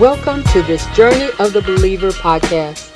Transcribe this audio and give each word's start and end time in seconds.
Welcome 0.00 0.44
to 0.44 0.62
this 0.62 0.86
Journey 0.96 1.28
of 1.38 1.52
the 1.52 1.60
Believer 1.60 2.08
podcast. 2.08 2.90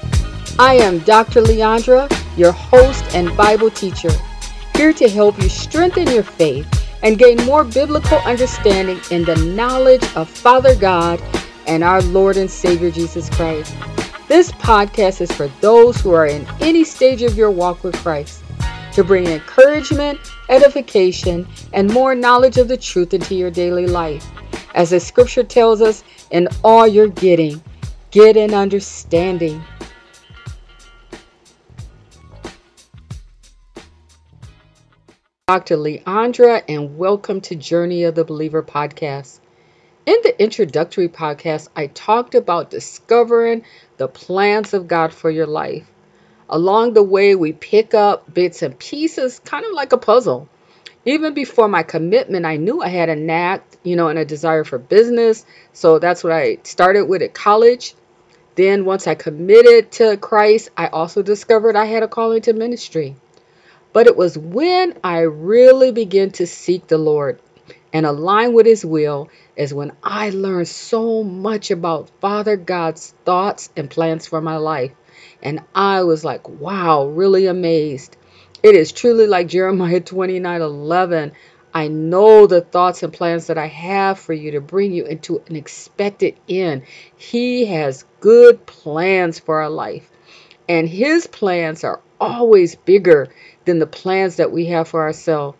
I 0.58 0.76
am 0.76 1.00
Dr. 1.00 1.42
Leandra, 1.42 2.10
your 2.34 2.52
host 2.52 3.04
and 3.14 3.36
Bible 3.36 3.70
teacher, 3.70 4.08
here 4.74 4.94
to 4.94 5.06
help 5.10 5.36
you 5.42 5.50
strengthen 5.50 6.06
your 6.06 6.22
faith 6.22 6.66
and 7.02 7.18
gain 7.18 7.36
more 7.44 7.62
biblical 7.62 8.16
understanding 8.20 8.98
in 9.10 9.22
the 9.22 9.36
knowledge 9.36 10.02
of 10.16 10.30
Father 10.30 10.74
God 10.74 11.22
and 11.66 11.84
our 11.84 12.00
Lord 12.00 12.38
and 12.38 12.50
Savior 12.50 12.90
Jesus 12.90 13.28
Christ. 13.28 13.74
This 14.26 14.50
podcast 14.52 15.20
is 15.20 15.30
for 15.30 15.48
those 15.60 16.00
who 16.00 16.12
are 16.12 16.26
in 16.26 16.46
any 16.62 16.84
stage 16.84 17.20
of 17.20 17.36
your 17.36 17.50
walk 17.50 17.84
with 17.84 17.96
Christ 17.96 18.42
to 18.94 19.04
bring 19.04 19.26
encouragement, 19.26 20.18
edification, 20.48 21.46
and 21.74 21.92
more 21.92 22.14
knowledge 22.14 22.56
of 22.56 22.68
the 22.68 22.78
truth 22.78 23.12
into 23.12 23.34
your 23.34 23.50
daily 23.50 23.86
life. 23.86 24.26
As 24.74 24.88
the 24.88 25.00
scripture 25.00 25.44
tells 25.44 25.82
us, 25.82 26.02
in 26.30 26.48
all 26.62 26.86
you're 26.86 27.08
getting, 27.08 27.62
get 28.10 28.36
an 28.36 28.54
understanding. 28.54 29.62
Dr. 35.46 35.76
Leandra, 35.76 36.62
and 36.68 36.96
welcome 36.96 37.42
to 37.42 37.54
Journey 37.54 38.04
of 38.04 38.14
the 38.14 38.24
Believer 38.24 38.62
podcast. 38.62 39.40
In 40.06 40.16
the 40.22 40.42
introductory 40.42 41.08
podcast, 41.08 41.68
I 41.76 41.86
talked 41.86 42.34
about 42.34 42.70
discovering 42.70 43.64
the 43.98 44.08
plans 44.08 44.74
of 44.74 44.88
God 44.88 45.12
for 45.12 45.30
your 45.30 45.46
life. 45.46 45.86
Along 46.48 46.92
the 46.92 47.02
way, 47.02 47.34
we 47.34 47.52
pick 47.52 47.94
up 47.94 48.32
bits 48.32 48.62
and 48.62 48.78
pieces, 48.78 49.38
kind 49.38 49.64
of 49.64 49.72
like 49.72 49.92
a 49.92 49.98
puzzle. 49.98 50.48
Even 51.06 51.34
before 51.34 51.68
my 51.68 51.82
commitment, 51.82 52.46
I 52.46 52.56
knew 52.56 52.80
I 52.80 52.88
had 52.88 53.10
a 53.10 53.16
knack, 53.16 53.62
you 53.82 53.94
know, 53.94 54.08
and 54.08 54.18
a 54.18 54.24
desire 54.24 54.64
for 54.64 54.78
business. 54.78 55.44
So 55.72 55.98
that's 55.98 56.24
what 56.24 56.32
I 56.32 56.58
started 56.62 57.04
with 57.06 57.22
at 57.22 57.34
college. 57.34 57.94
Then, 58.54 58.84
once 58.84 59.06
I 59.06 59.14
committed 59.14 59.92
to 59.92 60.16
Christ, 60.16 60.70
I 60.76 60.86
also 60.86 61.22
discovered 61.22 61.76
I 61.76 61.86
had 61.86 62.04
a 62.04 62.08
calling 62.08 62.42
to 62.42 62.52
ministry. 62.52 63.16
But 63.92 64.06
it 64.06 64.16
was 64.16 64.38
when 64.38 64.98
I 65.04 65.20
really 65.20 65.92
began 65.92 66.30
to 66.32 66.46
seek 66.46 66.86
the 66.86 66.98
Lord 66.98 67.40
and 67.92 68.06
align 68.06 68.52
with 68.52 68.66
His 68.66 68.84
will, 68.84 69.28
is 69.56 69.74
when 69.74 69.92
I 70.02 70.30
learned 70.30 70.68
so 70.68 71.22
much 71.22 71.70
about 71.70 72.10
Father 72.20 72.56
God's 72.56 73.14
thoughts 73.24 73.70
and 73.76 73.90
plans 73.90 74.26
for 74.26 74.40
my 74.40 74.56
life. 74.56 74.92
And 75.42 75.60
I 75.74 76.02
was 76.04 76.24
like, 76.24 76.48
wow, 76.48 77.06
really 77.06 77.46
amazed. 77.46 78.16
It 78.64 78.76
is 78.76 78.92
truly 78.92 79.26
like 79.26 79.48
Jeremiah 79.48 80.00
29 80.00 80.62
11. 80.62 81.32
I 81.74 81.88
know 81.88 82.46
the 82.46 82.62
thoughts 82.62 83.02
and 83.02 83.12
plans 83.12 83.48
that 83.48 83.58
I 83.58 83.66
have 83.66 84.18
for 84.18 84.32
you 84.32 84.52
to 84.52 84.62
bring 84.62 84.94
you 84.94 85.04
into 85.04 85.42
an 85.46 85.54
expected 85.54 86.36
end. 86.48 86.84
He 87.14 87.66
has 87.66 88.06
good 88.20 88.64
plans 88.64 89.38
for 89.38 89.60
our 89.60 89.68
life, 89.68 90.10
and 90.66 90.88
His 90.88 91.26
plans 91.26 91.84
are 91.84 92.00
always 92.18 92.74
bigger 92.74 93.28
than 93.66 93.80
the 93.80 93.86
plans 93.86 94.36
that 94.36 94.50
we 94.50 94.64
have 94.68 94.88
for 94.88 95.02
ourselves. 95.02 95.58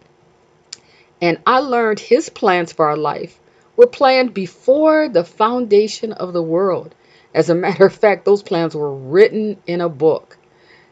And 1.20 1.36
I 1.46 1.58
learned 1.58 2.00
His 2.00 2.30
plans 2.30 2.72
for 2.72 2.89
our 2.89 2.96
life 2.96 3.39
were 3.77 3.86
planned 3.86 4.33
before 4.33 5.11
the 5.11 5.24
foundation 5.24 6.14
of 6.14 6.33
the 6.33 6.42
world. 6.42 6.94
As 7.34 7.50
a 7.50 7.55
matter 7.55 7.84
of 7.84 7.94
fact, 7.94 8.24
those 8.24 8.42
plans 8.42 8.74
were 8.74 8.94
written 8.94 9.58
in 9.66 9.83
a 9.83 9.91
book. 9.91 10.39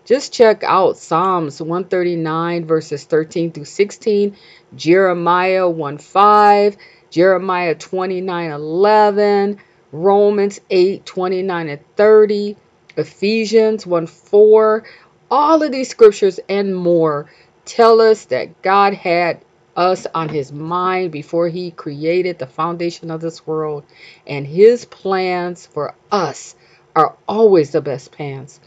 Just 0.05 0.33
check 0.33 0.65
out 0.65 0.97
Psalms 0.97 1.61
139, 1.61 2.67
verses 2.67 3.05
13 3.05 3.53
through 3.53 3.67
16, 3.67 4.37
Jeremiah 4.75 5.69
1 5.69 5.99
5, 5.99 6.77
Jeremiah 7.11 7.77
29 7.77 8.51
11, 8.51 9.59
Romans 9.93 10.61
8 10.71 11.07
29 11.07 11.69
and 11.69 11.97
30, 11.97 12.57
Ephesians 12.97 13.87
1 13.87 14.07
4. 14.09 14.85
All 15.31 15.63
of 15.63 15.71
these 15.71 15.91
scriptures 15.91 16.41
and 16.49 16.75
more 16.75 17.31
tell 17.65 18.01
us 18.01 18.25
that 18.27 18.61
God 18.61 18.95
had 18.95 19.45
us 19.77 20.09
on 20.13 20.29
his 20.29 20.53
mind 20.53 21.13
before 21.13 21.49
he 21.49 21.71
created 21.71 22.41
the 22.41 22.49
foundation 22.49 23.13
of 23.13 23.21
this 23.21 23.47
world. 23.47 23.85
And 24.27 24.49
his 24.49 24.85
plans 24.85 25.65
for 25.65 25.95
us 26.11 26.57
are 26.97 27.17
always 27.29 27.71
the 27.71 27.81
best 27.81 28.11
plans. 28.11 28.59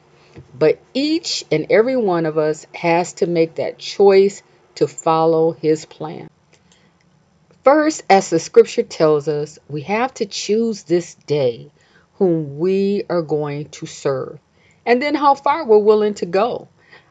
But 0.58 0.80
each 0.94 1.44
and 1.52 1.68
every 1.70 1.98
one 1.98 2.26
of 2.26 2.38
us 2.38 2.66
has 2.74 3.14
to 3.14 3.28
make 3.28 3.56
that 3.56 3.78
choice 3.78 4.44
to 4.76 4.88
follow 4.88 5.52
his 5.52 5.86
plan. 5.86 6.30
First, 7.64 8.04
as 8.10 8.30
the 8.30 8.40
scripture 8.40 8.84
tells 8.84 9.28
us, 9.28 9.58
we 9.68 9.82
have 9.82 10.14
to 10.16 10.26
choose 10.26 10.84
this 10.84 11.16
day 11.16 11.72
whom 12.16 12.60
we 12.60 13.04
are 13.10 13.22
going 13.22 13.70
to 13.70 13.86
serve. 13.86 14.40
And 14.86 15.02
then 15.02 15.16
how 15.16 15.36
far 15.36 15.66
we're 15.66 15.80
willing 15.80 16.14
to 16.16 16.26
go. 16.26 16.68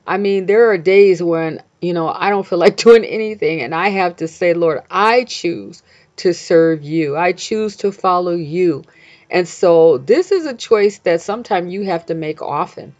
I 0.07 0.19
mean, 0.19 0.47
there 0.47 0.71
are 0.71 0.79
days 0.79 1.23
when 1.23 1.61
you 1.85 1.93
know, 1.93 2.09
I 2.09 2.31
don't 2.31 2.47
feel 2.47 2.59
like 2.67 2.77
doing 2.77 3.05
anything. 3.05 3.61
And 3.61 3.75
I 3.75 3.91
have 3.91 4.17
to 4.17 4.29
say, 4.29 4.55
Lord, 4.55 4.83
I 4.91 5.25
choose 5.25 5.83
to 6.17 6.33
serve 6.33 6.83
you. 6.83 7.17
I 7.17 7.33
choose 7.33 7.77
to 7.77 7.93
follow 7.93 8.35
you. 8.35 8.85
And 9.31 9.47
so 9.49 9.99
this 9.99 10.33
is 10.33 10.47
a 10.47 10.55
choice 10.55 10.99
that 11.01 11.21
sometimes 11.21 11.73
you 11.73 11.83
have 11.83 12.07
to 12.07 12.15
make 12.15 12.41
often. 12.43 12.95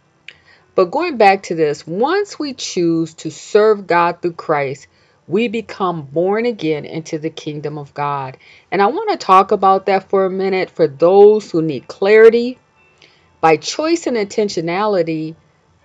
But 0.75 0.91
going 0.91 1.15
back 1.15 1.43
to 1.43 1.55
this, 1.55 1.87
once 1.87 2.37
we 2.37 2.53
choose 2.53 3.13
to 3.15 3.31
serve 3.31 3.87
God 3.87 4.21
through 4.21 4.33
Christ, 4.33 4.87
we 5.27 5.47
become 5.47 6.03
born 6.03 6.45
again 6.45 6.85
into 6.85 7.17
the 7.17 7.29
kingdom 7.29 7.77
of 7.77 7.93
God. 7.93 8.37
And 8.71 8.81
I 8.81 8.87
want 8.87 9.09
to 9.09 9.17
talk 9.17 9.51
about 9.51 9.85
that 9.85 10.09
for 10.09 10.25
a 10.25 10.29
minute 10.29 10.69
for 10.69 10.87
those 10.87 11.49
who 11.49 11.61
need 11.61 11.87
clarity. 11.87 12.59
By 13.39 13.57
choice 13.57 14.05
and 14.05 14.17
intentionality, 14.17 15.35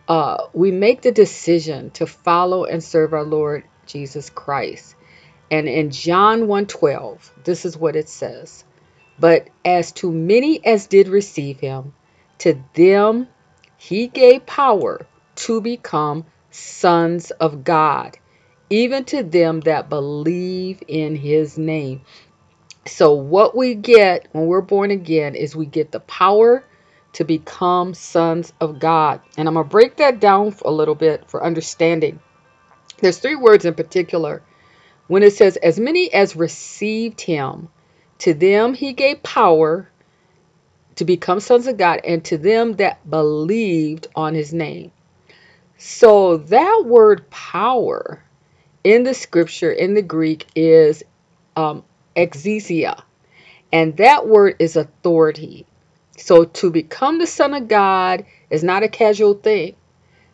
uh, 0.09 0.47
we 0.53 0.73
make 0.73 1.03
the 1.03 1.13
decision 1.13 1.91
to 1.93 2.07
follow 2.07 2.65
and 2.65 2.83
serve 2.83 3.15
our 3.15 3.25
Lord 3.25 3.63
Jesus 3.87 4.29
Christ. 4.29 4.97
And 5.53 5.69
in 5.69 5.91
John 5.91 6.49
1:12, 6.49 7.31
this 7.45 7.65
is 7.65 7.79
what 7.79 7.97
it 7.97 8.09
says. 8.09 8.65
But 9.19 9.49
as 9.65 9.93
to 9.93 10.11
many 10.11 10.65
as 10.65 10.87
did 10.87 11.09
receive 11.09 11.61
him, 11.61 11.93
to 12.39 12.59
them 12.75 13.29
he 13.81 14.09
gave 14.09 14.45
power 14.45 15.07
to 15.35 15.63
become 15.63 16.27
sons 16.51 17.31
of 17.31 17.65
God, 17.65 18.19
even 18.69 19.05
to 19.07 19.23
them 19.23 19.61
that 19.61 19.89
believe 19.89 20.83
in 20.87 21.17
his 21.17 21.57
name. 21.57 22.03
So, 22.85 23.15
what 23.15 23.57
we 23.57 23.75
get 23.75 24.29
when 24.33 24.47
we're 24.49 24.61
born 24.61 24.91
again 24.91 25.35
is 25.35 25.57
we 25.57 25.65
get 25.65 25.93
the 25.93 26.01
power 26.01 26.63
to 27.15 27.25
become 27.25 27.95
sons 27.95 28.53
of 28.61 28.81
God. 28.81 29.23
And 29.39 29.49
I'm 29.49 29.55
going 29.55 29.65
to 29.65 29.71
break 29.71 29.97
that 29.97 30.21
down 30.21 30.55
a 30.63 30.71
little 30.71 30.95
bit 30.95 31.31
for 31.31 31.43
understanding. 31.43 32.21
There's 32.99 33.19
three 33.19 33.35
words 33.35 33.65
in 33.65 33.73
particular. 33.73 34.43
When 35.07 35.23
it 35.23 35.33
says, 35.33 35.57
as 35.57 35.81
many 35.81 36.13
as 36.13 36.37
received 36.37 37.23
him, 37.23 37.71
to 38.19 38.35
them 38.35 38.75
he 38.75 38.93
gave 38.93 39.23
power 39.23 39.89
to 40.97 41.05
become 41.05 41.41
sons 41.41 41.67
of 41.67 41.77
God, 41.77 42.01
and 42.05 42.25
to 42.27 42.39
them 42.39 42.75
that 42.75 43.09
believed 43.09 44.09
on 44.15 44.35
his 44.35 44.53
name. 44.53 44.93
So 45.79 46.37
that 46.37 46.85
word 46.87 47.29
power 47.31 48.23
in 48.85 49.05
the 49.05 49.15
scripture, 49.15 49.73
in 49.73 49.95
the 49.95 50.03
Greek, 50.03 50.47
is 50.55 51.03
um, 51.57 51.85
exousia. 52.17 53.03
And 53.73 53.97
that 53.97 54.27
word 54.27 54.57
is 54.59 54.77
authority. 54.77 55.67
So 56.17 56.45
to 56.45 56.71
become 56.71 57.19
the 57.19 57.27
Son 57.27 57.55
of 57.55 57.69
God 57.69 58.27
is 58.51 58.63
not 58.63 58.83
a 58.83 58.89
casual 58.89 59.35
thing. 59.35 59.75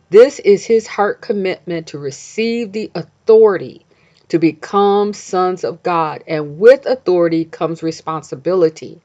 This 0.09 0.39
is 0.39 0.65
his 0.65 0.87
heart 0.87 1.21
commitment 1.21 1.87
to 1.87 1.99
receive 1.99 2.71
the 2.71 2.91
authority 2.95 3.85
to 4.29 4.39
become 4.39 5.13
sons 5.13 5.63
of 5.63 5.83
God. 5.83 6.23
And 6.27 6.59
with 6.59 6.85
authority 6.85 7.45
comes 7.45 7.83
responsibility. 7.83 9.01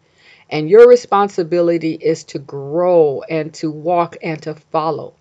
And 0.53 0.71
your 0.71 0.87
responsibility 0.87 1.95
is 1.95 2.25
to 2.25 2.39
grow 2.39 3.23
and 3.23 3.53
to 3.55 3.71
walk 3.71 4.19
and 4.23 4.41
to 4.43 4.55
follow. 4.55 5.15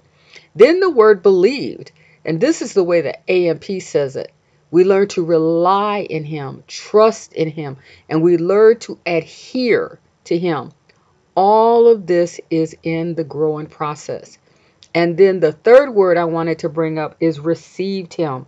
Then 0.54 0.82
the 0.82 0.90
word 0.90 1.24
believed, 1.24 1.92
and 2.26 2.40
this 2.40 2.62
is 2.62 2.74
the 2.74 2.84
way 2.84 3.02
that 3.02 3.28
AMP 3.28 3.82
says 3.82 4.18
it. 4.18 4.32
We 4.70 4.84
learn 4.84 5.08
to 5.10 5.24
rely 5.24 6.00
in 6.02 6.26
Him, 6.26 6.64
trust 6.68 7.34
in 7.34 7.50
Him, 7.50 7.78
and 8.10 8.22
we 8.22 8.38
learn 8.38 8.78
to 8.80 9.00
adhere 9.06 10.00
to 10.26 10.38
Him. 10.38 10.72
All 11.34 11.88
of 11.88 12.06
this 12.06 12.40
is 12.50 12.76
in 12.84 13.16
the 13.16 13.24
growing 13.24 13.68
process. 13.68 14.38
And 14.94 15.16
then 15.16 15.40
the 15.40 15.54
third 15.54 15.96
word 15.96 16.18
I 16.18 16.26
wanted 16.26 16.60
to 16.60 16.70
bring 16.70 17.00
up 17.00 17.16
is 17.22 17.40
received 17.40 18.14
him. 18.14 18.48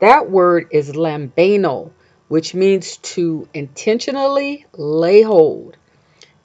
That 0.00 0.30
word 0.30 0.68
is 0.70 0.92
lambano, 0.92 1.90
which 2.28 2.54
means 2.54 2.98
to 2.98 3.48
intentionally 3.54 4.66
lay 4.76 5.22
hold. 5.22 5.78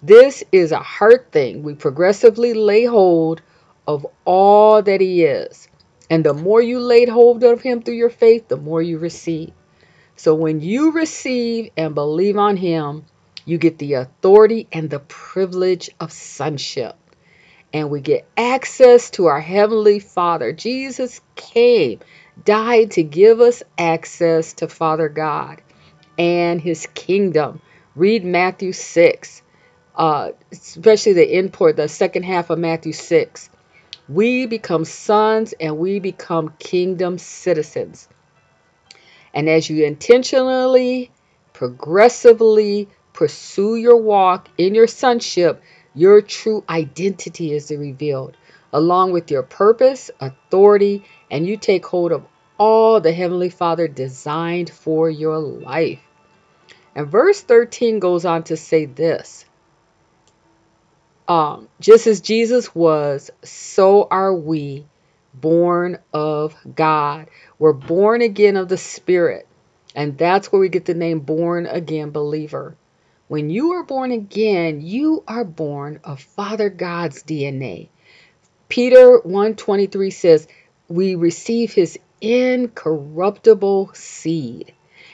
This 0.02 0.44
is 0.52 0.72
a 0.72 0.80
heart 0.80 1.30
thing. 1.32 1.64
We 1.64 1.76
progressively 1.76 2.54
lay 2.54 2.86
hold 2.86 3.42
of 3.88 4.06
all 4.26 4.82
that 4.84 5.02
he 5.02 5.24
is. 5.24 5.70
And 6.10 6.26
the 6.26 6.34
more 6.34 6.62
you 6.62 6.80
laid 6.80 7.10
hold 7.10 7.44
of 7.44 7.62
him 7.62 7.82
through 7.82 7.96
your 7.96 8.10
faith, 8.12 8.48
the 8.48 8.58
more 8.58 8.82
you 8.82 9.00
receive. 9.00 9.54
So 10.16 10.36
when 10.36 10.62
you 10.62 10.92
receive 10.92 11.72
and 11.78 11.96
believe 11.96 12.38
on 12.38 12.58
him, 12.58 13.06
You 13.46 13.58
get 13.58 13.80
the 13.80 13.96
authority 13.96 14.68
and 14.72 14.90
the 14.90 15.00
privilege 15.00 15.90
of 16.00 16.12
sonship. 16.14 16.96
And 17.74 17.90
we 17.92 18.02
get 18.02 18.28
access 18.38 19.12
to 19.12 19.28
our 19.28 19.42
Heavenly 19.42 20.00
Father. 20.00 20.54
Jesus 20.54 21.22
came, 21.36 22.00
died 22.46 22.92
to 22.92 23.04
give 23.04 23.42
us 23.42 23.64
access 23.78 24.54
to 24.54 24.68
Father 24.68 25.10
God 25.10 25.62
and 26.18 26.62
His 26.62 26.88
kingdom. 26.96 27.62
Read 27.96 28.26
Matthew 28.26 28.74
6, 28.74 29.44
uh, 29.98 30.32
especially 30.52 31.14
the 31.14 31.38
import, 31.38 31.76
the 31.76 31.90
second 31.90 32.24
half 32.24 32.52
of 32.52 32.60
Matthew 32.60 32.94
6. 32.94 33.50
We 34.08 34.46
become 34.46 34.86
sons 34.86 35.54
and 35.60 35.80
we 35.80 36.00
become 36.00 36.54
kingdom 36.60 37.18
citizens. 37.18 38.08
And 39.34 39.50
as 39.50 39.70
you 39.70 39.84
intentionally, 39.86 41.12
progressively 41.52 42.88
pursue 43.12 43.76
your 43.76 43.98
walk 43.98 44.48
in 44.58 44.76
your 44.76 44.88
sonship, 44.88 45.62
your 45.96 46.22
true 46.22 46.64
identity 46.70 47.52
is 47.52 47.72
revealed, 47.72 48.38
along 48.72 49.12
with 49.12 49.32
your 49.32 49.44
purpose, 49.44 50.12
authority, 50.20 51.04
and 51.32 51.48
you 51.48 51.58
take 51.58 51.86
hold 51.86 52.12
of 52.12 52.24
all 52.60 53.02
the 53.02 53.12
Heavenly 53.12 53.50
Father 53.50 53.88
designed 53.88 54.70
for 54.70 55.10
your 55.10 55.40
life. 55.40 56.00
And 56.96 57.08
verse 57.08 57.42
13 57.42 58.00
goes 58.00 58.26
on 58.26 58.44
to 58.44 58.58
say 58.58 58.86
this 58.86 59.46
um, 61.28 61.68
just 61.80 62.08
as 62.08 62.22
Jesus 62.22 62.74
was, 62.74 63.32
so 63.44 64.08
are 64.10 64.34
we 64.34 64.86
born 65.34 66.00
of 66.14 66.56
God. 66.76 67.30
We're 67.60 67.74
born 67.74 68.22
again 68.22 68.58
of 68.58 68.70
the 68.70 68.78
Spirit. 68.78 69.48
And 69.96 70.18
that's 70.18 70.52
where 70.52 70.60
we 70.60 70.70
get 70.70 70.86
the 70.86 70.94
name 70.94 71.22
born 71.22 71.66
again 71.66 72.12
believer. 72.12 72.76
When 73.28 73.50
you 73.50 73.74
are 73.74 73.84
born 73.84 74.12
again, 74.12 74.82
you 74.82 75.24
are 75.28 75.44
born 75.44 76.00
of 76.04 76.22
Father 76.22 76.70
God's 76.70 77.24
DNA. 77.24 77.90
Peter 78.70 79.20
1:23 79.20 80.12
says, 80.12 80.48
"We 80.88 81.16
receive 81.16 81.74
his 81.74 82.00
incorruptible 82.22 83.92
seed." 83.94 84.74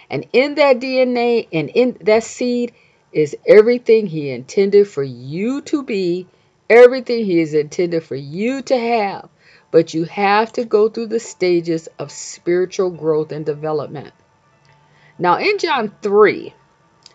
And 0.10 0.28
in 0.34 0.56
that 0.56 0.80
DNA 0.80 1.48
and 1.52 1.70
in 1.70 1.98
that 2.02 2.24
seed 2.24 2.74
is 3.14 3.36
everything 3.48 4.08
He 4.08 4.30
intended 4.30 4.88
for 4.88 5.04
you 5.04 5.62
to 5.62 5.84
be, 5.84 6.28
everything 6.70 7.26
He 7.26 7.40
is 7.40 7.54
intended 7.54 8.04
for 8.04 8.16
you 8.16 8.62
to 8.64 8.78
have. 8.78 9.30
But 9.72 9.94
you 9.94 10.04
have 10.06 10.52
to 10.54 10.66
go 10.66 10.90
through 10.90 11.08
the 11.08 11.20
stages 11.20 11.88
of 11.98 12.12
spiritual 12.12 12.90
growth 12.92 13.32
and 13.32 13.46
development. 13.46 14.14
Now, 15.18 15.38
in 15.38 15.58
John 15.58 15.94
3, 16.02 16.54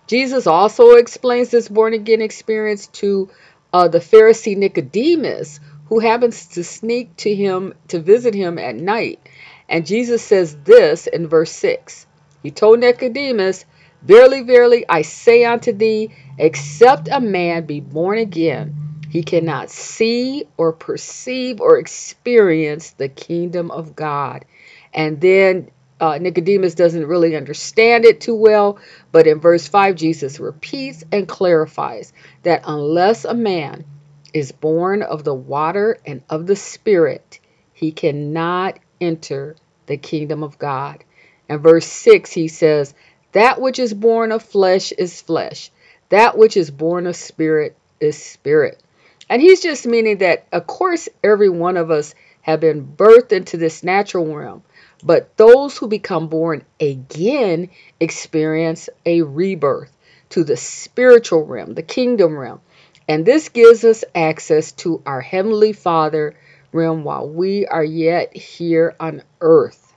Jesus 0.06 0.46
also 0.46 0.92
explains 0.92 1.50
this 1.50 1.68
born 1.68 1.94
again 1.94 2.22
experience 2.22 2.86
to 2.86 3.28
uh, 3.72 3.88
the 3.88 3.98
Pharisee 3.98 4.56
Nicodemus, 4.56 5.60
who 5.86 5.98
happens 5.98 6.46
to 6.46 6.64
sneak 6.64 7.16
to 7.16 7.34
him 7.34 7.74
to 7.88 8.00
visit 8.00 8.34
him 8.34 8.58
at 8.58 8.76
night. 8.76 9.20
And 9.68 9.86
Jesus 9.86 10.22
says 10.22 10.56
this 10.64 11.06
in 11.06 11.28
verse 11.28 11.52
6 11.52 12.06
He 12.42 12.50
told 12.50 12.80
Nicodemus, 12.80 13.64
Verily, 14.02 14.42
verily, 14.42 14.84
I 14.88 15.02
say 15.02 15.44
unto 15.44 15.72
thee, 15.72 16.14
except 16.38 17.08
a 17.10 17.20
man 17.20 17.66
be 17.66 17.80
born 17.80 18.18
again, 18.18 18.88
he 19.10 19.22
cannot 19.22 19.70
see 19.70 20.44
or 20.56 20.72
perceive 20.72 21.60
or 21.60 21.78
experience 21.78 22.90
the 22.90 23.08
kingdom 23.08 23.70
of 23.70 23.96
God. 23.96 24.44
And 24.92 25.20
then 25.20 25.70
uh, 26.00 26.18
Nicodemus 26.18 26.74
doesn't 26.74 27.06
really 27.06 27.34
understand 27.34 28.04
it 28.04 28.20
too 28.20 28.34
well, 28.34 28.78
but 29.10 29.26
in 29.26 29.40
verse 29.40 29.66
5, 29.66 29.96
Jesus 29.96 30.38
repeats 30.38 31.02
and 31.10 31.26
clarifies 31.26 32.12
that 32.42 32.62
unless 32.66 33.24
a 33.24 33.34
man 33.34 33.84
is 34.32 34.52
born 34.52 35.02
of 35.02 35.24
the 35.24 35.34
water 35.34 35.98
and 36.06 36.22
of 36.28 36.46
the 36.46 36.56
Spirit, 36.56 37.40
he 37.72 37.90
cannot 37.92 38.78
enter 39.00 39.56
the 39.86 39.96
kingdom 39.96 40.42
of 40.42 40.58
God. 40.58 41.02
And 41.48 41.62
verse 41.62 41.86
6, 41.86 42.30
he 42.30 42.48
says, 42.48 42.94
that 43.32 43.60
which 43.60 43.78
is 43.78 43.92
born 43.94 44.32
of 44.32 44.42
flesh 44.42 44.92
is 44.92 45.20
flesh. 45.20 45.70
That 46.08 46.38
which 46.38 46.56
is 46.56 46.70
born 46.70 47.06
of 47.06 47.16
spirit 47.16 47.76
is 48.00 48.22
spirit. 48.22 48.80
And 49.28 49.42
he's 49.42 49.60
just 49.60 49.86
meaning 49.86 50.18
that, 50.18 50.46
of 50.52 50.66
course, 50.66 51.08
every 51.22 51.50
one 51.50 51.76
of 51.76 51.90
us 51.90 52.14
have 52.40 52.60
been 52.60 52.86
birthed 52.86 53.32
into 53.32 53.58
this 53.58 53.82
natural 53.82 54.34
realm. 54.34 54.62
But 55.04 55.36
those 55.36 55.76
who 55.76 55.86
become 55.86 56.28
born 56.28 56.64
again 56.80 57.68
experience 58.00 58.88
a 59.04 59.22
rebirth 59.22 59.94
to 60.30 60.44
the 60.44 60.56
spiritual 60.56 61.44
realm, 61.44 61.74
the 61.74 61.82
kingdom 61.82 62.36
realm. 62.36 62.60
And 63.06 63.24
this 63.24 63.48
gives 63.50 63.84
us 63.84 64.04
access 64.14 64.72
to 64.72 65.02
our 65.06 65.20
Heavenly 65.20 65.72
Father 65.72 66.34
realm 66.72 67.04
while 67.04 67.28
we 67.28 67.66
are 67.66 67.84
yet 67.84 68.36
here 68.36 68.94
on 68.98 69.22
earth. 69.40 69.87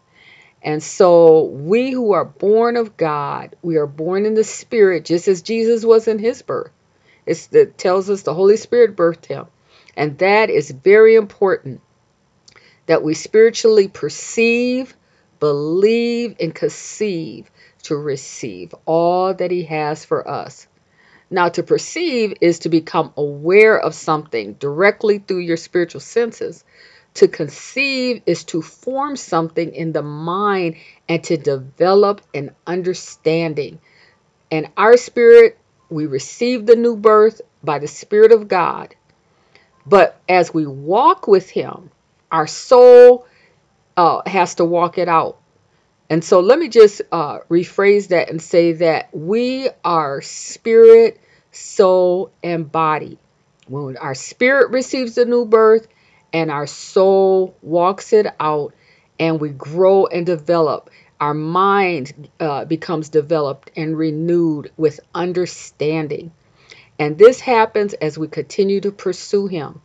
And 0.64 0.82
so 0.84 1.46
we 1.46 1.92
who 1.92 2.14
are 2.14 2.26
born 2.26 2.78
of 2.78 2.96
God, 2.96 3.56
we 3.62 3.78
are 3.78 3.88
born 3.88 4.26
in 4.26 4.36
the 4.36 4.44
Spirit, 4.44 5.06
just 5.06 5.28
as 5.28 5.42
Jesus 5.42 5.84
was 5.84 6.08
in 6.08 6.20
his 6.20 6.42
birth. 6.42 6.72
It's, 7.26 7.52
it 7.52 7.78
tells 7.78 8.10
us 8.10 8.22
the 8.22 8.34
Holy 8.34 8.58
Spirit 8.58 8.96
birthed 8.96 9.26
him. 9.26 9.48
And 9.96 10.18
that 10.20 10.50
is 10.50 10.72
very 10.72 11.16
important 11.16 11.82
that 12.86 13.04
we 13.04 13.14
spiritually 13.14 13.88
perceive, 13.88 14.96
believe, 15.40 16.36
and 16.40 16.54
conceive 16.54 17.50
to 17.84 17.96
receive 17.96 18.76
all 18.86 19.34
that 19.34 19.52
he 19.52 19.64
has 19.64 20.06
for 20.06 20.28
us. 20.28 20.68
Now, 21.30 21.50
to 21.50 21.64
perceive 21.64 22.34
is 22.42 22.60
to 22.60 22.70
become 22.70 23.14
aware 23.16 23.80
of 23.80 23.96
something 23.96 24.54
directly 24.54 25.20
through 25.20 25.40
your 25.40 25.58
spiritual 25.58 26.02
senses. 26.02 26.64
To 27.16 27.28
conceive 27.28 28.22
is 28.26 28.44
to 28.46 28.62
form 28.62 29.16
something 29.16 29.74
in 29.74 29.92
the 29.92 30.02
mind 30.02 30.76
and 31.10 31.24
to 31.26 31.38
develop 31.38 32.22
an 32.34 32.56
understanding. 32.66 33.80
And 34.50 34.70
our 34.78 34.98
spirit, 34.98 35.58
we 35.90 36.06
receive 36.06 36.66
the 36.66 36.76
new 36.76 36.96
birth 36.96 37.42
by 37.64 37.80
the 37.80 37.88
Spirit 37.88 38.32
of 38.32 38.48
God. 38.48 38.96
But 39.86 40.20
as 40.30 40.54
we 40.54 40.66
walk 40.66 41.28
with 41.28 41.50
Him, 41.50 41.92
our 42.32 42.48
soul 42.48 43.26
uh, 43.98 44.22
has 44.26 44.56
to 44.56 44.66
walk 44.66 44.98
it 44.98 45.10
out. 45.10 45.38
And 46.10 46.24
so 46.24 46.40
let 46.42 46.60
me 46.60 46.70
just 46.70 47.02
uh, 47.12 47.40
rephrase 47.50 48.10
that 48.10 48.30
and 48.30 48.42
say 48.42 48.74
that 48.74 49.10
we 49.16 49.70
are 49.84 50.22
spirit, 50.22 51.20
soul, 51.52 52.32
and 52.44 52.70
body. 52.70 53.18
When 53.68 53.96
our 53.98 54.16
spirit 54.16 54.72
receives 54.72 55.16
the 55.16 55.26
new 55.26 55.46
birth, 55.46 55.88
and 56.34 56.52
our 56.52 56.68
soul 56.68 57.56
walks 57.62 58.14
it 58.14 58.28
out 58.40 58.74
and 59.20 59.40
we 59.40 59.50
grow 59.50 60.06
and 60.06 60.26
develop. 60.26 60.90
Our 61.20 61.34
mind 61.34 62.30
uh, 62.40 62.66
becomes 62.66 63.10
developed 63.10 63.72
and 63.76 63.98
renewed 63.98 64.72
with 64.78 65.00
understanding. 65.14 66.32
And 66.98 67.18
this 67.18 67.40
happens 67.40 67.94
as 67.94 68.18
we 68.18 68.28
continue 68.28 68.82
to 68.82 68.92
pursue 68.92 69.48
Him. 69.48 69.82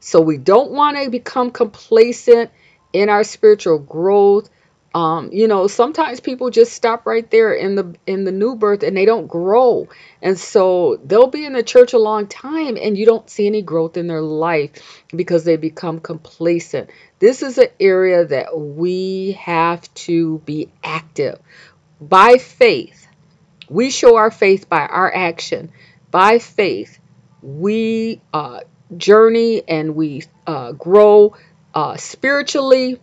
So 0.00 0.20
we 0.20 0.36
don't 0.38 0.70
want 0.72 0.96
to 0.98 1.10
become 1.10 1.50
complacent 1.50 2.50
in 2.92 3.08
our 3.08 3.24
spiritual 3.24 3.78
growth 3.78 4.50
um, 4.92 5.30
you 5.32 5.46
know 5.46 5.68
sometimes 5.68 6.18
people 6.18 6.50
just 6.50 6.72
stop 6.72 7.06
right 7.06 7.30
there 7.30 7.52
in 7.52 7.76
the 7.76 7.94
in 8.06 8.24
the 8.24 8.32
new 8.32 8.56
birth 8.56 8.82
and 8.82 8.96
they 8.96 9.04
don't 9.04 9.28
grow. 9.28 9.88
And 10.20 10.38
so 10.38 11.00
they'll 11.04 11.28
be 11.28 11.44
in 11.44 11.52
the 11.52 11.62
church 11.62 11.92
a 11.92 11.98
long 11.98 12.26
time 12.26 12.76
and 12.76 12.98
you 12.98 13.06
don't 13.06 13.28
see 13.30 13.46
any 13.46 13.62
growth 13.62 13.96
in 13.96 14.08
their 14.08 14.20
life 14.20 14.72
because 15.14 15.44
they 15.44 15.56
become 15.56 16.00
complacent. 16.00 16.90
This 17.20 17.42
is 17.42 17.58
an 17.58 17.68
area 17.78 18.24
that 18.26 18.58
we 18.58 19.32
have 19.40 19.92
to 19.94 20.38
be 20.38 20.70
active. 20.82 21.38
By 22.00 22.38
faith 22.38 23.06
we 23.68 23.90
show 23.90 24.16
our 24.16 24.32
faith 24.32 24.68
by 24.68 24.86
our 24.86 25.14
action. 25.14 25.70
By 26.10 26.40
faith 26.40 26.98
we 27.42 28.20
uh, 28.34 28.60
journey 28.96 29.62
and 29.68 29.94
we 29.94 30.24
uh, 30.48 30.72
grow 30.72 31.36
uh, 31.74 31.96
spiritually 31.96 32.98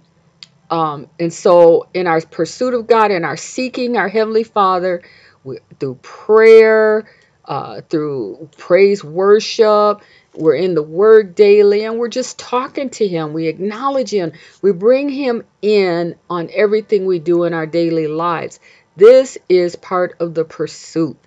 um, 0.69 1.07
and 1.19 1.31
so, 1.31 1.87
in 1.93 2.07
our 2.07 2.21
pursuit 2.21 2.73
of 2.73 2.87
God 2.87 3.11
in 3.11 3.23
our 3.23 3.37
seeking 3.37 3.95
our 3.95 4.09
Heavenly 4.09 4.43
Father 4.43 5.01
we, 5.43 5.59
through 5.79 5.95
prayer, 6.01 7.09
uh, 7.45 7.81
through 7.81 8.49
praise 8.57 9.03
worship, 9.03 10.01
we're 10.33 10.55
in 10.55 10.75
the 10.75 10.83
Word 10.83 11.35
daily 11.35 11.85
and 11.85 11.97
we're 11.97 12.09
just 12.09 12.37
talking 12.37 12.89
to 12.91 13.07
Him. 13.07 13.31
We 13.31 13.47
acknowledge 13.47 14.11
Him. 14.11 14.33
We 14.61 14.73
bring 14.73 15.07
Him 15.09 15.43
in 15.61 16.15
on 16.29 16.49
everything 16.53 17.05
we 17.05 17.19
do 17.19 17.45
in 17.45 17.53
our 17.53 17.65
daily 17.65 18.07
lives. 18.07 18.59
This 18.97 19.37
is 19.47 19.75
part 19.75 20.17
of 20.19 20.33
the 20.33 20.43
pursuit. 20.43 21.17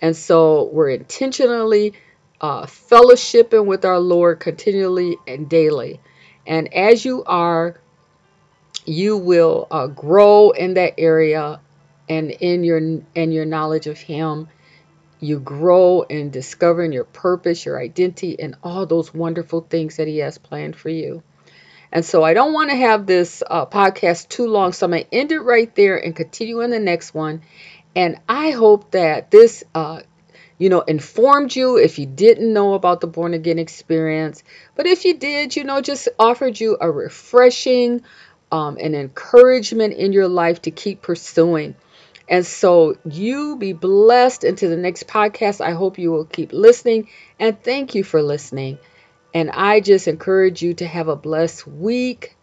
And 0.00 0.16
so, 0.16 0.64
we're 0.72 0.90
intentionally 0.90 1.92
uh, 2.40 2.64
fellowshipping 2.64 3.66
with 3.66 3.84
our 3.84 3.98
Lord 3.98 4.40
continually 4.40 5.18
and 5.26 5.46
daily. 5.46 6.00
And 6.46 6.72
as 6.72 7.04
you 7.04 7.24
are 7.24 7.78
you 8.88 9.16
will 9.16 9.66
uh, 9.70 9.86
grow 9.86 10.50
in 10.50 10.74
that 10.74 10.94
area 10.98 11.60
and 12.08 12.30
in 12.30 12.64
your 12.64 12.78
and 12.78 13.34
your 13.34 13.44
knowledge 13.44 13.86
of 13.86 13.98
him 13.98 14.48
you 15.20 15.40
grow 15.40 16.02
in 16.02 16.30
discovering 16.30 16.92
your 16.92 17.04
purpose, 17.04 17.64
your 17.64 17.80
identity, 17.80 18.38
and 18.38 18.56
all 18.62 18.86
those 18.86 19.12
wonderful 19.12 19.66
things 19.68 19.96
that 19.96 20.06
He 20.06 20.18
has 20.18 20.38
planned 20.38 20.76
for 20.76 20.90
you. 20.90 21.22
And 21.90 22.04
so 22.04 22.22
I 22.22 22.34
don't 22.34 22.52
want 22.52 22.70
to 22.70 22.76
have 22.76 23.06
this 23.06 23.42
uh, 23.48 23.66
podcast 23.66 24.28
too 24.28 24.46
long, 24.46 24.72
so 24.72 24.86
I'm 24.86 24.92
going 24.92 25.04
to 25.04 25.14
end 25.14 25.32
it 25.32 25.40
right 25.40 25.74
there 25.74 25.96
and 25.96 26.14
continue 26.14 26.60
in 26.60 26.70
the 26.70 26.78
next 26.78 27.14
one. 27.14 27.42
And 27.96 28.20
I 28.28 28.50
hope 28.50 28.92
that 28.92 29.30
this, 29.30 29.64
uh, 29.74 30.02
you 30.58 30.68
know, 30.68 30.82
informed 30.82 31.56
you 31.56 31.78
if 31.78 31.98
you 31.98 32.06
didn't 32.06 32.52
know 32.52 32.74
about 32.74 33.00
the 33.00 33.06
born 33.06 33.32
again 33.32 33.58
experience. 33.58 34.44
But 34.76 34.86
if 34.86 35.04
you 35.04 35.16
did, 35.16 35.56
you 35.56 35.64
know, 35.64 35.80
just 35.80 36.08
offered 36.18 36.60
you 36.60 36.76
a 36.80 36.90
refreshing, 36.90 38.02
um, 38.50 38.76
an 38.78 38.94
encouragement 38.94 39.94
in 39.94 40.12
your 40.12 40.28
life 40.28 40.62
to 40.62 40.70
keep 40.70 41.02
pursuing. 41.02 41.74
And 42.28 42.44
so 42.44 42.96
you 43.04 43.56
be 43.56 43.72
blessed 43.72 44.44
into 44.44 44.68
the 44.68 44.76
next 44.76 45.06
podcast. 45.06 45.60
I 45.60 45.72
hope 45.72 45.98
you 45.98 46.10
will 46.10 46.26
keep 46.26 46.52
listening 46.52 47.08
and 47.38 47.62
thank 47.62 47.94
you 47.94 48.04
for 48.04 48.22
listening. 48.22 48.78
And 49.32 49.50
I 49.50 49.80
just 49.80 50.08
encourage 50.08 50.62
you 50.62 50.74
to 50.74 50.86
have 50.86 51.08
a 51.08 51.16
blessed 51.16 51.66
week 51.66 52.36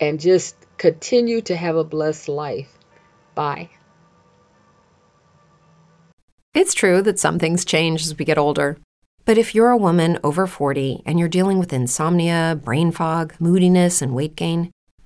and 0.00 0.18
just 0.18 0.56
continue 0.78 1.42
to 1.42 1.56
have 1.56 1.76
a 1.76 1.84
blessed 1.84 2.28
life. 2.28 2.68
Bye. 3.34 3.70
It's 6.54 6.74
true 6.74 7.00
that 7.02 7.18
some 7.18 7.38
things 7.38 7.64
change 7.64 8.02
as 8.02 8.18
we 8.18 8.24
get 8.24 8.38
older. 8.38 8.78
But 9.24 9.38
if 9.38 9.54
you're 9.54 9.70
a 9.70 9.76
woman 9.76 10.18
over 10.24 10.46
40 10.46 11.02
and 11.06 11.18
you're 11.18 11.28
dealing 11.28 11.58
with 11.58 11.72
insomnia, 11.72 12.58
brain 12.62 12.90
fog, 12.90 13.34
moodiness, 13.38 14.02
and 14.02 14.14
weight 14.14 14.34
gain, 14.34 14.72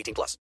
18 0.00 0.14
plus. 0.14 0.38